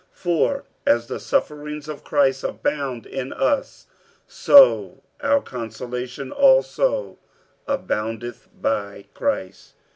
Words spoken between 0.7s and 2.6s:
as the sufferings of Christ